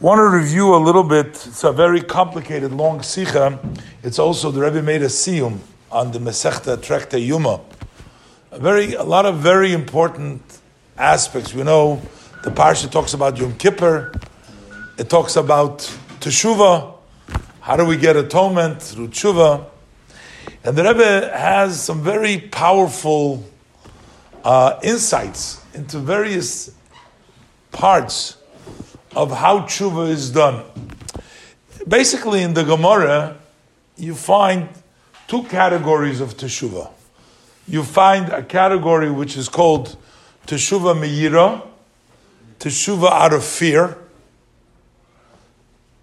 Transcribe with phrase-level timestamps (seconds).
[0.00, 1.26] Want to review a little bit.
[1.26, 3.58] It's a very complicated, long sikha.
[4.02, 5.58] It's also the Rebbe made a siyum
[5.92, 7.60] on the Masechta Tractate Yuma.
[8.50, 10.40] A very, a lot of very important
[10.96, 11.52] aspects.
[11.52, 12.00] We know
[12.44, 14.18] the parsha talks about Yom Kippur.
[14.96, 15.80] It talks about
[16.20, 16.94] teshuva.
[17.60, 19.66] How do we get atonement through teshuva?
[20.64, 23.44] And the Rebbe has some very powerful
[24.44, 26.74] uh, insights into various
[27.70, 28.38] parts
[29.14, 30.64] of how tshuva is done.
[31.86, 33.36] Basically, in the Gemara,
[33.96, 34.68] you find
[35.26, 36.90] two categories of teshuva.
[37.66, 39.96] You find a category which is called
[40.46, 41.66] teshuva meira,
[42.58, 43.96] teshuva out of fear.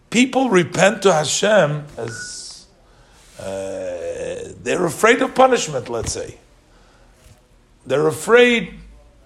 [0.09, 2.67] People repent to Hashem as
[3.39, 5.89] uh, they're afraid of punishment.
[5.89, 6.37] Let's say
[7.85, 8.73] they're afraid.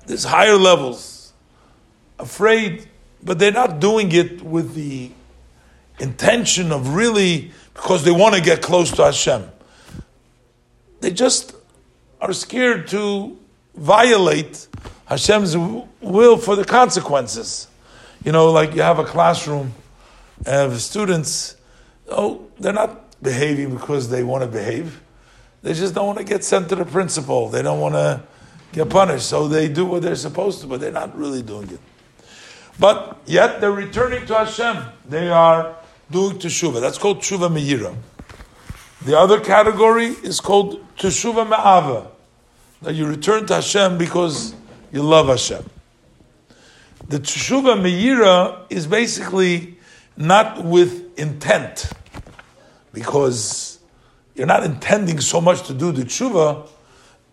[0.05, 1.33] There's higher levels.
[2.19, 2.87] Afraid
[3.23, 5.11] but they're not doing it with the
[5.99, 9.49] intention of really because they want to get close to Hashem.
[10.99, 11.55] They just
[12.19, 13.37] are scared to
[13.75, 14.67] violate
[15.05, 17.67] Hashem's will for the consequences.
[18.23, 19.73] You know, like you have a classroom
[20.45, 21.55] of students,
[22.07, 25.01] oh, they're not behaving because they want to behave.
[25.63, 27.49] They just don't want to get sent to the principal.
[27.49, 28.23] They don't want to
[28.71, 29.27] get punished.
[29.27, 31.79] So they do what they're supposed to, but they're not really doing it.
[32.79, 34.83] But yet they're returning to Hashem.
[35.07, 35.75] They are
[36.09, 36.81] doing teshuva.
[36.81, 37.95] That's called teshuva meira.
[39.03, 42.07] The other category is called teshuva me'ava.
[42.81, 44.55] That you return to Hashem because
[44.91, 45.63] you love Hashem.
[47.07, 49.77] The teshuva meira is basically
[50.17, 51.91] not with intent,
[52.93, 53.79] because
[54.35, 56.67] you're not intending so much to do the teshuva.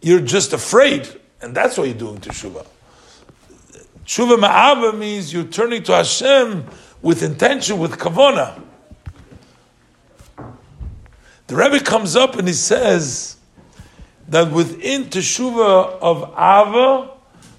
[0.01, 1.09] You're just afraid,
[1.43, 2.67] and that's why you're doing teshuva.
[4.09, 6.67] Shuva Ma'ava means you're turning to Hashem
[7.03, 8.59] with intention, with kavona.
[11.47, 13.37] The Rebbe comes up and he says
[14.29, 17.11] that within Teshuva of Ava,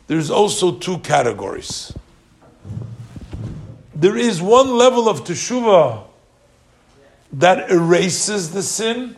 [0.08, 1.94] there's also two categories.
[3.94, 6.04] There is one level of Teshuva
[7.34, 9.16] that erases the sin,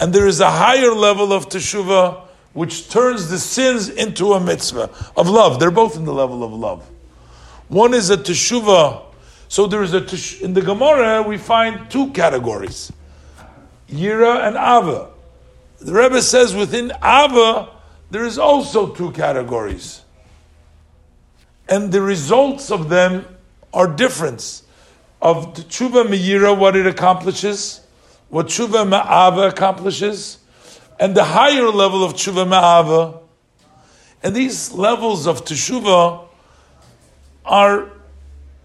[0.00, 4.90] and there is a higher level of Teshuva which turns the sins into a mitzvah
[5.16, 5.60] of love.
[5.60, 6.88] They're both in the level of love.
[7.68, 9.02] One is a teshuva.
[9.48, 12.92] So there is a tesh- in the Gemara we find two categories,
[13.88, 15.10] yira and ava.
[15.80, 17.68] The Rebbe says within ava
[18.10, 20.02] there is also two categories,
[21.68, 23.24] and the results of them
[23.72, 24.62] are different.
[25.22, 27.80] Of tshuva miyira, what it accomplishes,
[28.28, 30.38] what tshuva ma'ava accomplishes,
[31.00, 33.18] and the higher level of tshuva ma'ava.
[34.22, 36.26] And these levels of teshuva
[37.46, 37.90] are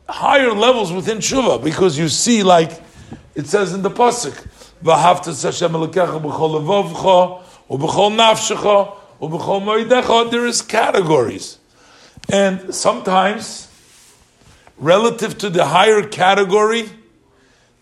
[0.07, 2.71] higher levels within tshuva because you see, like
[3.35, 4.33] it says in the pasuk,
[4.83, 11.57] "V'haftas Hashem Elokecha b'chol u'b'chol nafshecha u'b'chol moedecha." There is categories,
[12.29, 13.69] and sometimes
[14.77, 16.89] relative to the higher category,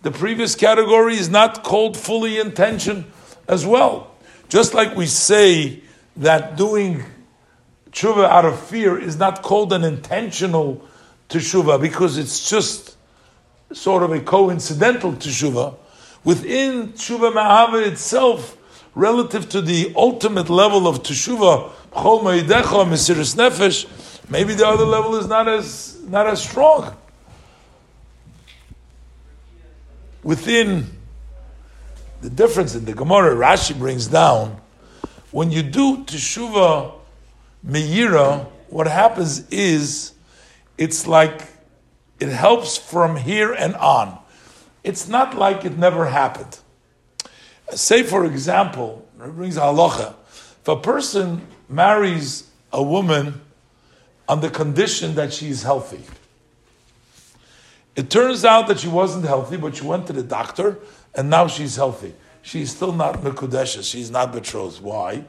[0.04, 3.12] the previous category is not called fully intention
[3.48, 4.13] as well.
[4.54, 5.82] Just like we say
[6.16, 7.04] that doing
[7.92, 10.88] tshuva out of fear is not called an intentional
[11.28, 12.96] teshuva because it's just
[13.72, 15.76] sort of a coincidental teshuva.
[16.24, 18.56] Within tshuva ma'ava itself,
[18.94, 25.26] relative to the ultimate level of teshuva, chol ma'idecha, nefesh, maybe the other level is
[25.26, 26.96] not as not as strong.
[30.22, 31.03] Within
[32.24, 34.62] the difference in the Gemara, Rashi brings down,
[35.32, 36.94] when you do teshuva
[37.68, 40.14] meira, what happens is
[40.78, 41.42] it's like
[42.22, 44.18] it helps from here and on.
[44.86, 46.60] It's not like it never happened.
[47.74, 50.14] Say, for example, it brings halacha.
[50.62, 53.42] If a person marries a woman
[54.30, 56.04] on the condition that she's healthy,
[57.98, 60.80] it turns out that she wasn't healthy, but she went to the doctor
[61.16, 62.14] and now she's healthy.
[62.42, 64.82] She's still not Mekudesha, she's not betrothed.
[64.82, 65.24] Why?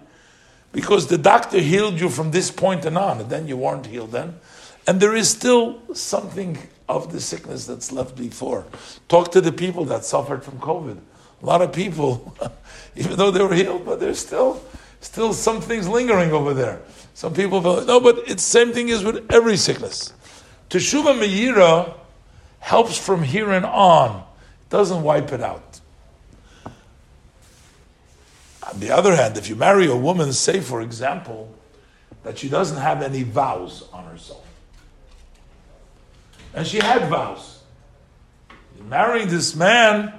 [0.73, 4.11] Because the doctor healed you from this point and on, and then you weren't healed
[4.11, 4.41] then.
[4.87, 6.59] And there is still something
[6.89, 8.67] of the sickness that's left before.
[9.09, 10.99] Talk to the people that suffered from COVID.
[11.43, 12.37] A lot of people,
[12.97, 14.63] even though they were healed, but there's still
[15.01, 16.81] still some things lingering over there.
[17.13, 20.13] Some people feel, no, but it's same thing as with every sickness.
[20.71, 21.95] Teshuva Meira
[22.59, 24.25] helps from here and on.
[24.71, 25.81] Doesn't wipe it out.
[28.73, 31.55] On the other hand, if you marry a woman, say for example,
[32.23, 34.45] that she doesn't have any vows on herself.
[36.55, 37.63] and she had vows.
[38.89, 40.13] Marrying this man,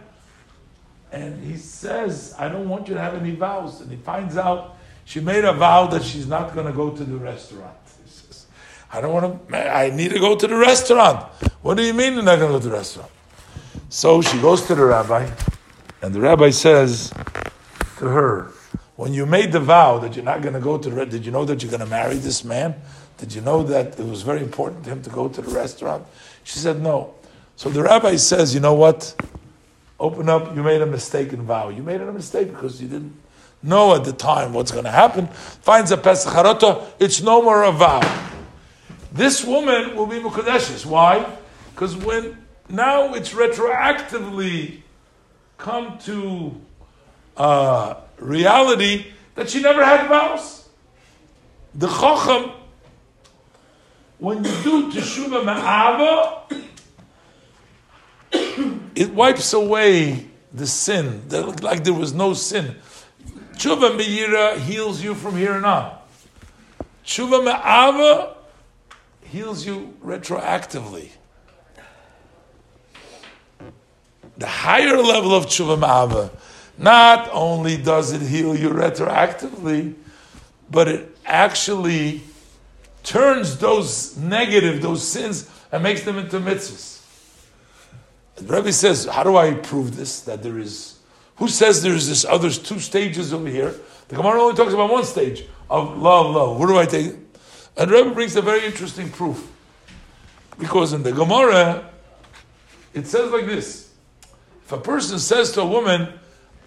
[1.11, 3.79] and he says, I don't want you to have any vows.
[3.81, 4.75] And he finds out
[5.05, 7.77] she made a vow that she's not going to go to the restaurant.
[8.03, 8.47] He says,
[8.91, 11.23] I don't want to, I need to go to the restaurant.
[11.61, 13.11] What do you mean you're not going to go to the restaurant?
[13.89, 15.29] So she goes to the rabbi,
[16.01, 17.13] and the rabbi says
[17.97, 18.51] to her,
[18.95, 21.31] when you made the vow that you're not going to go to the, did you
[21.31, 22.75] know that you're going to marry this man?
[23.17, 26.05] Did you know that it was very important to him to go to the restaurant?
[26.43, 27.13] She said, no.
[27.55, 29.15] So the rabbi says, you know what?
[29.99, 31.69] Open up, you made a mistaken vow.
[31.69, 33.15] You made a mistake because you didn't
[33.63, 35.27] know at the time what's going to happen.
[35.27, 38.01] Finds a Pesach Charata, it's no more a vow.
[39.11, 40.85] This woman will be Mukadeshes.
[40.85, 41.25] Why?
[41.73, 44.81] Because when now it's retroactively
[45.57, 46.59] come to
[47.37, 50.67] uh, reality that she never had vows.
[51.73, 52.51] The Chacham,
[54.17, 56.63] when you do Teshuvah Ma'ava,
[58.95, 61.27] it wipes away the sin.
[61.61, 62.75] Like there was no sin.
[63.53, 65.97] Tshuva Me'ira heals you from here on on.
[67.05, 68.35] Tshuva Ma'ava
[69.23, 71.09] heals you retroactively.
[74.37, 76.29] The higher level of Tshuva Ma'ava
[76.77, 79.93] not only does it heal you retroactively,
[80.69, 82.21] but it actually
[83.03, 87.01] turns those negative, those sins, and makes them into mitzvahs.
[88.35, 90.21] The Rebbe says, how do I prove this?
[90.21, 90.99] That there is,
[91.37, 93.73] who says there's this other two stages over here?
[94.09, 96.59] The Gemara only talks about one stage of love, love.
[96.59, 97.19] Where do I take it?
[97.77, 99.49] And Rebbe brings a very interesting proof.
[100.59, 101.89] Because in the Gemara,
[102.93, 103.84] it says like this.
[104.65, 106.09] If a person says to a woman,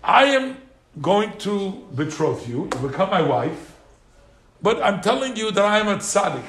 [0.05, 0.57] I am
[1.03, 3.75] going to betroth you, to become my wife,
[4.63, 6.45] but I'm telling you that I am a tzaddik.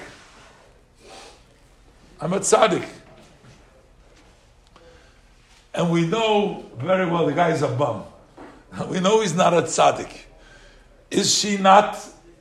[2.22, 2.88] I'm a tzaddik.
[5.74, 8.04] And we know very well the guy is a bum.
[8.88, 10.12] We know he's not a tzaddik.
[11.10, 11.98] Is she not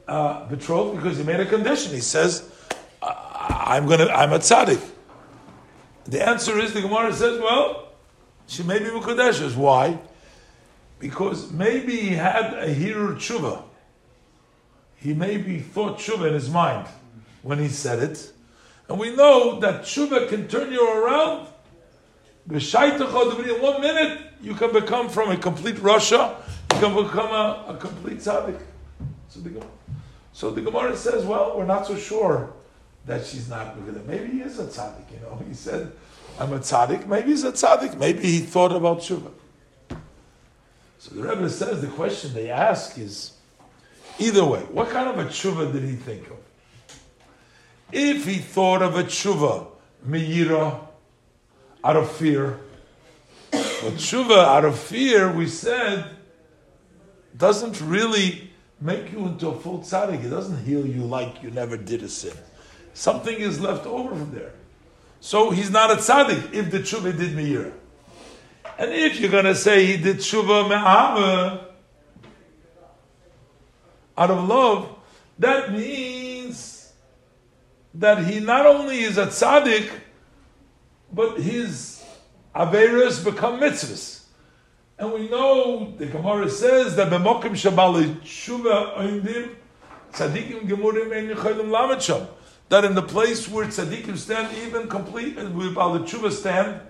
[0.07, 1.93] uh, betrothed because he made a condition?
[1.95, 2.51] He says,
[3.01, 4.83] "I'm gonna, I'm a tzaddik."
[6.05, 7.88] The answer is the Gemara says, "Well,
[8.49, 9.55] she may be mukadeshes.
[9.55, 9.99] Why?
[10.99, 13.63] because maybe he had a hirhur tshuva.
[14.97, 16.87] He maybe thought tshuva in his mind
[17.43, 18.33] when he said it.
[18.89, 21.47] And we know that tshuva can turn you around.
[22.51, 26.35] In one minute, you can become from a complete rasha,
[26.73, 28.59] you can become a, a complete tzaddik.
[29.29, 29.63] So the,
[30.33, 32.55] so the Gemara says, well, we're not so sure
[33.09, 33.75] that she's not
[34.07, 35.43] Maybe he is a tzaddik, you know.
[35.49, 35.91] He said,
[36.39, 37.07] I'm a tzaddik.
[37.07, 37.99] Maybe he's a tzaddik.
[37.99, 39.33] Maybe he thought about tshuva.
[40.99, 43.33] So the Rebbe says the question they ask is
[44.19, 46.37] either way, what kind of a tshuva did he think of?
[47.91, 49.69] If he thought of a tshuva,
[50.07, 50.79] miyira,
[51.83, 52.61] out of fear,
[53.51, 56.05] but tshuva out of fear, we said,
[57.37, 58.51] doesn't really
[58.81, 60.25] make you into a full tzaddik.
[60.25, 62.37] It doesn't heal you like you never did a sin.
[62.99, 64.51] Something is left over from there.
[65.21, 67.73] So he's not a tzaddik if the tshuva did miyira.
[68.77, 71.69] And if you're going to say he did tshuva me'ava
[74.17, 74.97] out of love,
[75.39, 76.93] that means
[77.95, 79.89] that he not only is a tzaddik,
[81.13, 82.05] but his
[82.53, 84.25] averas become mitzvahs.
[84.99, 89.55] And we know the Gemara says that b'mokim shabali tshuva oindim
[90.13, 92.29] tzaddikim gemurim en yichayim lamet
[92.69, 96.81] That in the place where tzaddikim stand, even complete, uh, and while the tshuva stand,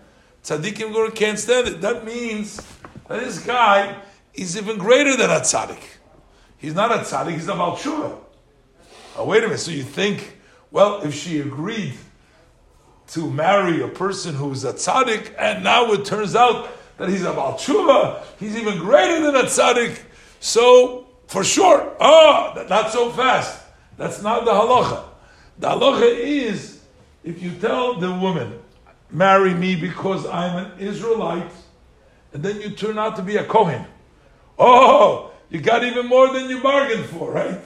[0.43, 1.81] Tzaddikim can't stand it.
[1.81, 2.57] That means
[3.09, 4.01] that this guy
[4.35, 5.83] is even greater than a tzaddik.
[6.57, 8.19] He's not a tzaddik, he's a Baal Tshuva.
[9.17, 10.39] Oh, wait a minute, so you think,
[10.71, 11.95] well, if she agreed
[13.09, 16.69] to marry a person who's a tzaddik, and now it turns out
[16.99, 19.99] that he's a Baal Tshuva, he's even greater than a tzaddik,
[20.41, 23.65] so for sure, oh, not so fast.
[23.97, 25.08] That's not the halacha.
[25.59, 26.81] The halacha is
[27.25, 28.59] if you tell the woman,
[29.11, 31.51] marry me because I'm an Israelite,
[32.33, 33.85] and then you turn out to be a Kohen.
[34.59, 37.61] Oh, you got even more than you bargained for, right?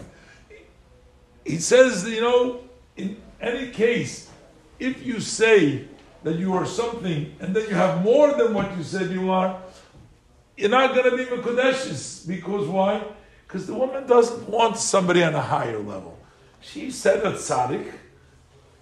[1.45, 2.61] He says, you know,
[2.97, 4.31] in any case,
[4.79, 5.87] if you say
[6.23, 9.61] that you are something and then you have more than what you said you are,
[10.57, 12.27] you're not going to be Mekudeshes.
[12.27, 13.03] Because why?
[13.47, 16.19] Because the woman doesn't want somebody on a higher level.
[16.63, 17.93] She said a tzaddik.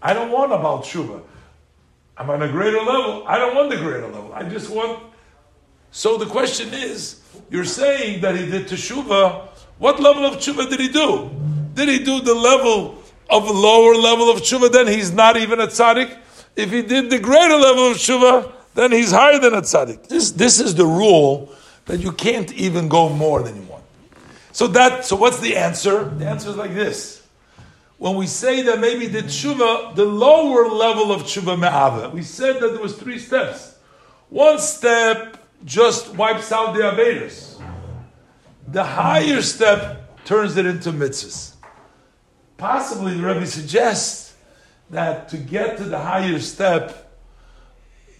[0.03, 1.23] I don't want a Baal Tshuva.
[2.17, 3.25] I'm on a greater level.
[3.27, 4.33] I don't want the greater level.
[4.35, 5.03] I just want.
[5.91, 7.21] So the question is,
[7.51, 9.49] you're saying that he did teshuva.
[9.79, 11.31] What level of teshuva did he do?
[11.75, 14.71] Did he do the level of lower level of teshuva?
[14.71, 16.17] Then he's not even a tzaddik.
[16.57, 20.09] If he did the greater level of tshuva, then he's higher than a tzaddik.
[20.09, 21.53] This, this is the rule
[21.87, 23.85] that you can't even go more than you want.
[24.53, 26.05] So that, so what's the answer?
[26.05, 27.20] The answer is like this.
[28.00, 32.59] When we say that maybe the tshuva, the lower level of tshuva me'ava, we said
[32.61, 33.76] that there was three steps.
[34.30, 37.61] One step just wipes out the Averas.
[38.69, 41.57] The higher step turns it into mitzvahs.
[42.57, 44.35] Possibly the Rebbe suggests
[44.88, 47.12] that to get to the higher step,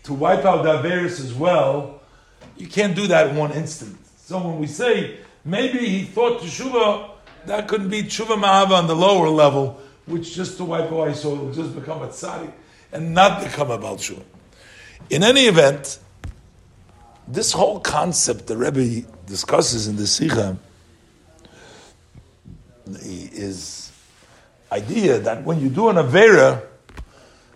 [0.03, 2.03] to wipe out the Averas as well,
[2.59, 3.97] you can't do that in one instant.
[4.19, 7.13] So when we say maybe he thought teshuva,
[7.47, 11.35] that couldn't be teshuva ma'ava on the lower level, which just to wipe away, so
[11.35, 12.53] it will just become a tzaddik
[12.93, 14.23] and not become a Baal Tshuva.
[15.09, 15.99] In any event,
[17.27, 20.57] this whole concept the Rebbe discusses in the Sikha
[23.03, 23.93] is
[24.73, 26.63] idea that when you do an Avera,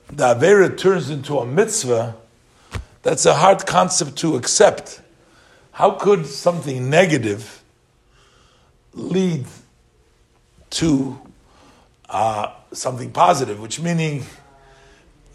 [0.08, 2.16] the Avera turns into a mitzvah,
[3.02, 5.00] that's a hard concept to accept.
[5.72, 7.62] How could something negative
[8.92, 9.46] lead
[10.74, 11.20] to
[12.08, 14.24] uh, something positive, which meaning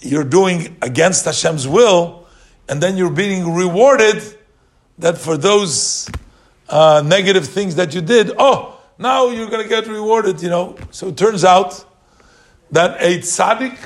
[0.02, 2.28] you're doing against Hashem's will,
[2.68, 4.22] and then you're being rewarded
[5.00, 6.10] that for those
[6.68, 10.78] uh, negative things that you did, oh, now you're going to get rewarded, you know.
[10.92, 11.86] So it turns out
[12.72, 13.78] that a tzaddik,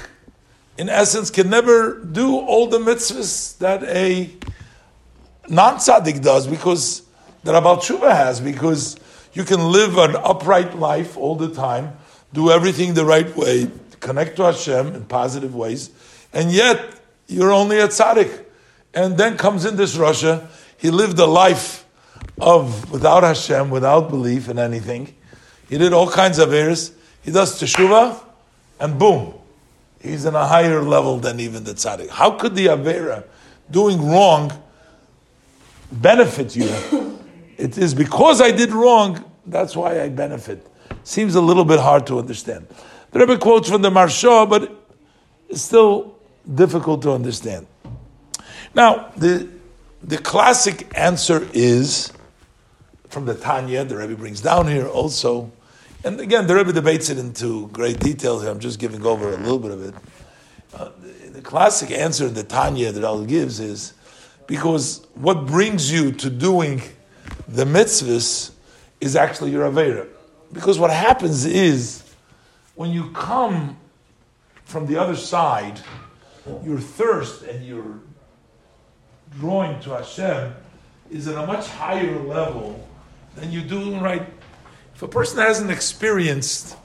[0.78, 4.30] in essence, can never do all the mitzvahs that a
[5.48, 7.04] non tzaddik does because
[7.44, 8.98] that Abal Tshuva has, because
[9.34, 11.98] you can live an upright life all the time,
[12.34, 15.90] do everything the right way, connect to Hashem in positive ways,
[16.34, 16.80] and yet
[17.28, 18.46] you're only a tzaddik.
[18.94, 20.48] And then comes in this rasha,
[20.78, 21.86] he lived a life
[22.40, 25.16] of without Hashem, without belief in anything.
[25.70, 26.92] He did all kinds of errors.
[27.24, 28.22] He does teshuvah,
[28.80, 29.34] and boom,
[30.00, 32.10] he's in a higher level than even the tzaddik.
[32.10, 33.24] How could the avera
[33.72, 34.52] doing wrong
[35.92, 37.13] benefit you?
[37.64, 39.24] It is because I did wrong.
[39.46, 40.68] That's why I benefit.
[41.06, 42.68] Seems a little bit hard to understand.
[43.12, 44.70] The Rebbe quotes from the Maharsha, but
[45.48, 46.18] it's still
[46.54, 47.68] difficult to understand.
[48.76, 49.48] Now, the
[50.04, 52.12] the classic answer is
[53.08, 55.50] from the Tanya, the Rebbe brings down here also,
[56.04, 58.50] and again, the Rebbe debates it into great detail here.
[58.50, 59.94] I'm just giving over a little bit of it.
[60.74, 63.94] Uh, the, the, classic answer in the Tanya that Allah gives is
[64.48, 66.82] because what brings you to doing
[67.48, 68.52] the mitzvahs
[69.00, 70.08] is actually your Avera.
[70.52, 72.04] Because what happens is
[72.76, 73.78] when you come
[74.66, 75.80] from the other side,
[76.64, 78.00] your thirst and your
[79.40, 80.54] drawing to Hashem
[81.12, 82.88] is at a much higher level
[83.36, 84.28] than you do right.
[84.96, 86.76] If a person hasn't experienced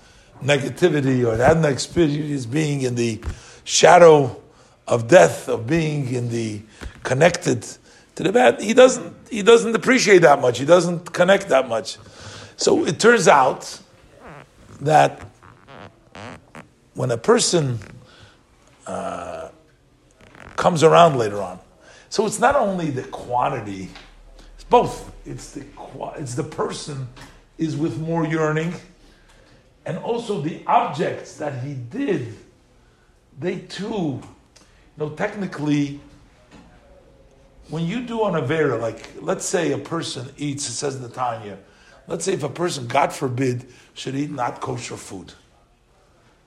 [0.43, 3.21] negativity or hasn't experienced being in the
[3.65, 4.41] shadow
[4.87, 6.63] of death, of being in the
[7.03, 7.67] connected
[8.15, 10.59] to the bad, he doesn't he doesn't appreciate that much.
[10.59, 11.99] He doesn't connect that much.
[12.57, 13.81] So it turns out
[14.81, 15.23] that
[16.95, 17.79] when a person
[18.87, 19.49] uh,
[20.57, 21.61] comes around later on,
[22.09, 23.91] so it's not only the quantity,
[24.55, 25.13] it's both.
[25.27, 25.65] It's the
[26.17, 27.09] it's the person
[27.59, 28.73] is with more yearning,
[29.85, 32.35] and also the objects that he did,
[33.39, 34.23] they too, you
[34.97, 36.01] know, technically,
[37.69, 41.09] when you do an Avera, like let's say a person eats, it says in the
[41.09, 41.59] Tanya,
[42.07, 45.33] let's say if a person, God forbid, should eat not kosher food.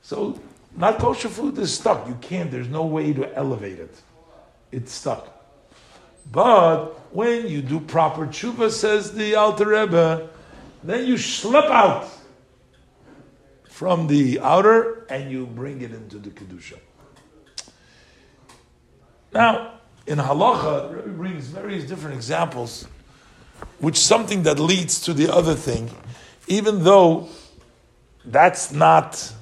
[0.02, 0.40] So
[0.76, 2.08] not kosher food is stuck.
[2.08, 4.02] You can't, there's no way to elevate it.
[4.72, 5.38] It's stuck.
[6.32, 10.30] But when you do proper tshuva, says the Alter Rebbe,
[10.84, 12.10] then you slip out
[13.66, 16.80] from the outer and you bring it into the kedusha.
[19.34, 22.88] Now, in halacha, Rebbe brings various different examples,
[23.80, 25.90] which something that leads to the other thing,
[26.48, 27.30] even though
[28.26, 29.34] that's not.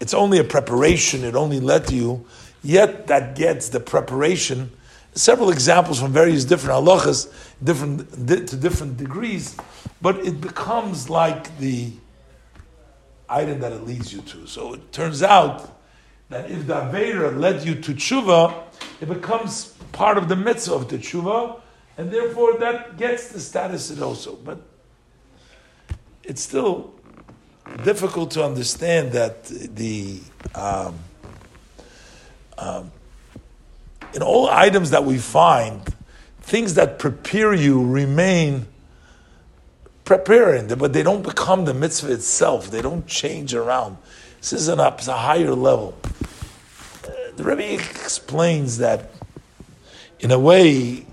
[0.00, 1.24] It's only a preparation.
[1.24, 2.26] It only led to you.
[2.62, 4.70] Yet that gets the preparation
[5.14, 9.56] several examples from various different halachas, different to different degrees,
[10.00, 11.92] but it becomes like the
[13.28, 14.46] item that it leads you to.
[14.46, 15.78] So it turns out
[16.28, 18.54] that if the Avera led you to tshuva,
[19.00, 21.60] it becomes part of the mitzvah of the tshuva,
[21.96, 24.36] and therefore that gets the status it also.
[24.36, 24.60] But
[26.22, 26.94] it's still
[27.84, 30.20] difficult to understand that the
[30.54, 30.98] um,
[32.58, 32.92] um,
[34.12, 35.82] in all items that we find,
[36.40, 38.66] things that prepare you remain
[40.04, 42.70] preparing, but they don't become the mitzvah itself.
[42.70, 43.96] They don't change around.
[44.40, 45.96] This is an, a higher level.
[47.40, 49.12] The Rebbe explains that,
[50.18, 51.06] in a way,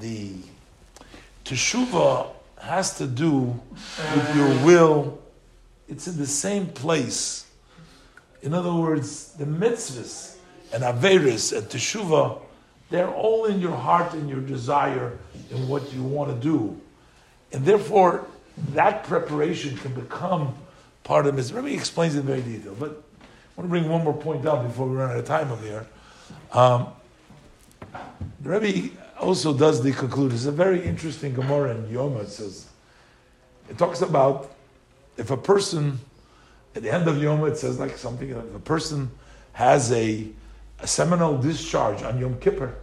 [0.00, 0.32] the
[1.44, 2.28] teshuva
[2.58, 3.60] has to do
[4.14, 5.20] with your will.
[5.88, 7.44] It's in the same place.
[8.40, 10.36] In other words, the mitzvahs
[10.72, 12.40] and averis and teshuva,
[12.88, 15.18] they're all in your heart and your desire
[15.50, 16.80] and what you want to do.
[17.52, 18.24] And therefore,
[18.70, 20.54] that preparation can become
[21.04, 21.52] part of this.
[21.52, 23.02] Rebbe explains it in very detail, but
[23.56, 25.62] I want to bring one more point out before we run out of time over
[25.62, 25.86] here.
[26.52, 26.88] Um,
[28.40, 30.32] the Rebbe also does the conclude.
[30.32, 32.22] It's a very interesting Gemara in Yoma.
[32.22, 32.68] It says,
[33.68, 34.52] it talks about
[35.18, 36.00] if a person,
[36.74, 39.10] at the end of Yoma, it says like something, if a person
[39.52, 40.28] has a,
[40.78, 42.74] a seminal discharge on Yom Kippur,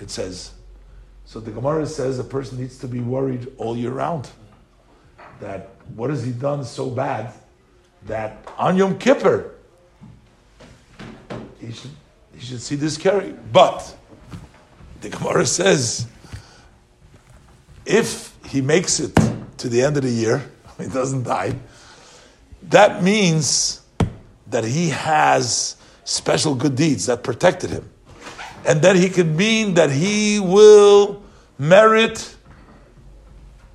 [0.00, 0.52] it says,
[1.24, 4.28] so the Gemara says a person needs to be worried all year round.
[5.40, 7.32] That what has he done so bad
[8.06, 9.50] that on Yom Kippur
[11.60, 11.90] he should
[12.34, 13.34] he should see this keri.
[13.52, 13.96] But
[15.00, 16.06] the Gemara says
[17.86, 19.14] if he makes it
[19.58, 21.54] to the end of the year, he doesn't die,
[22.64, 23.82] that means
[24.48, 27.88] that he has special good deeds that protected him.
[28.66, 31.22] And then he could mean that he will
[31.58, 32.36] merit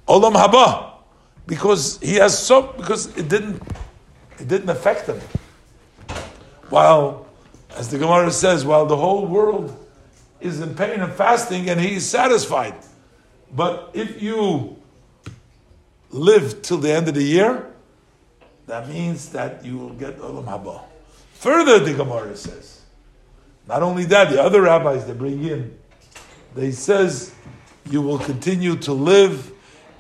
[0.08, 0.94] Olam Haba
[1.46, 3.62] because he has so because it didn't
[4.40, 5.20] it didn't affect them.
[6.70, 7.28] While,
[7.76, 9.76] as the Gemara says, while the whole world
[10.40, 12.76] is in pain and fasting and he is satisfied.
[13.54, 14.78] But if you
[16.12, 17.72] live till the end of the year,
[18.68, 20.84] that means that you will get Olam Haba.
[21.34, 22.82] Further, the Gemara says,
[23.68, 25.78] not only that, the other rabbis they bring in,
[26.56, 27.34] they says
[27.90, 29.52] you will continue to live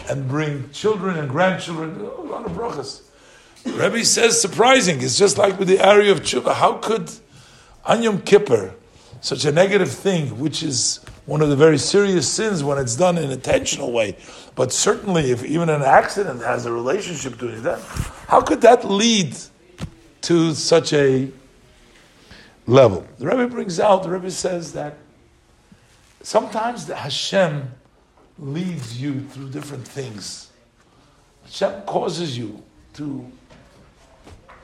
[0.09, 3.01] and bring children and grandchildren, a lot of brachas.
[3.65, 5.01] Rebbe says surprising.
[5.01, 6.53] It's just like with the area of tshuva.
[6.55, 7.11] How could
[7.85, 8.75] Anyom Kippur,
[9.21, 13.17] such a negative thing, which is one of the very serious sins when it's done
[13.17, 14.15] in an intentional way,
[14.55, 17.79] but certainly if even an accident has a relationship to it,
[18.27, 19.35] how could that lead
[20.21, 21.29] to such a
[22.67, 23.05] level?
[23.17, 24.97] The Rebbe brings out, the Rebbe says that
[26.21, 27.71] sometimes the Hashem
[28.37, 30.49] leads you through different things.
[31.43, 33.31] Hashem causes you to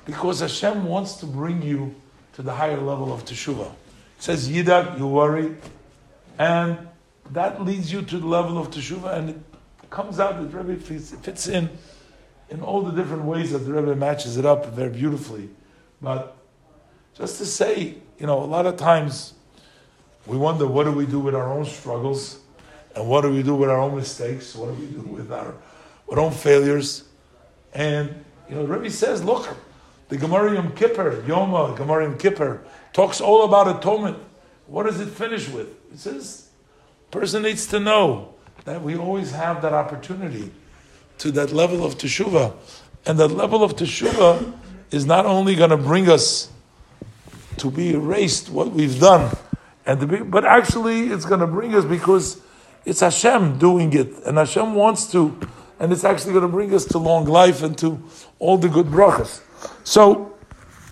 [0.05, 1.95] because Hashem wants to bring you
[2.33, 3.71] to the higher level of teshuvah.
[3.71, 3.73] It
[4.19, 5.55] says yidag, you worry,
[6.37, 6.77] and
[7.31, 11.11] that leads you to the level of teshuvah, and it comes out that Rebbe fits,
[11.11, 11.69] fits in
[12.49, 15.49] in all the different ways that the Rebbe matches it up very beautifully.
[16.01, 16.35] But
[17.15, 19.33] just to say, you know, a lot of times
[20.27, 22.39] we wonder what do we do with our own struggles,
[22.95, 25.55] and what do we do with our own mistakes, what do we do with our,
[26.11, 27.05] our own failures,
[27.73, 29.47] and you know, Rebbe says, look,
[30.09, 32.63] the Gemara Yom Kippur, Yoma, Gemara Yom Kippur,
[32.93, 34.17] talks all about atonement.
[34.67, 35.67] What does it finish with?
[35.91, 36.49] It says,
[37.11, 38.33] person needs to know
[38.65, 40.51] that we always have that opportunity
[41.19, 42.53] to that level of teshuvah.
[43.05, 44.53] And that level of teshuvah
[44.91, 46.49] is not only going to bring us
[47.57, 49.35] to be erased what we've done,
[49.85, 52.41] and be, but actually it's going to bring us because
[52.85, 55.39] it's Hashem doing it, and Hashem wants to,
[55.79, 58.03] and it's actually going to bring us to long life and to
[58.39, 59.41] all the good brachas.
[59.83, 60.35] So,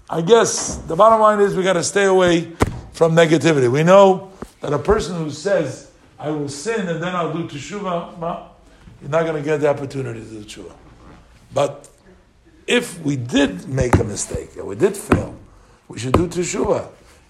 [0.10, 2.52] I guess the bottom line is we got to stay away
[2.94, 3.72] from negativity.
[3.72, 8.18] We know that a person who says, I will sin and then I'll do teshuvah,
[8.18, 8.56] well,
[9.02, 10.76] you're not going to get the opportunity to do teshuvah.
[11.54, 11.90] But
[12.68, 15.36] if we did make a mistake and we did fail,
[15.88, 16.88] we should do teshuvah.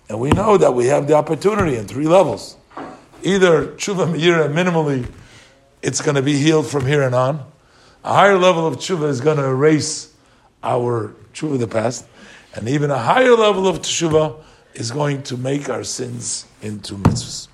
[0.09, 2.57] And we know that we have the opportunity in three levels.
[3.23, 5.09] Either tshuva meira, minimally,
[5.81, 7.45] it's going to be healed from here and on.
[8.03, 10.12] A higher level of tshuva is going to erase
[10.63, 12.05] our tshuva of the past,
[12.55, 14.35] and even a higher level of tshuva
[14.73, 17.47] is going to make our sins into mitzvahs.